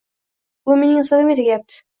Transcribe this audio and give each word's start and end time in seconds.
Bu 0.69 0.77
mening 0.79 1.03
asabimga 1.05 1.39
tegayapti. 1.43 1.83